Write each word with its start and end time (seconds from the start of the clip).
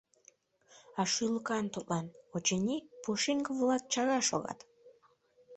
А 0.99 1.01
шӱлыкан 1.13 1.65
тудлан, 1.73 2.05
очыни: 2.35 2.77
пушеҥге-влак 3.01 3.83
чара 3.91 4.19
шогат. 4.29 4.59